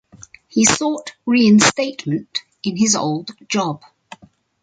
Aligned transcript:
He 0.47 0.65
sought 0.65 1.13
reinstatement 1.27 2.41
in 2.63 2.75
his 2.75 2.95
old 2.95 3.29
job. 3.47 3.83